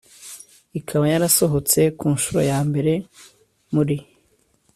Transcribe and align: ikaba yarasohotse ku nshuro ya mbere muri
ikaba 0.79 1.05
yarasohotse 1.13 1.79
ku 1.99 2.05
nshuro 2.15 2.41
ya 2.51 2.59
mbere 2.69 2.93
muri 3.73 3.95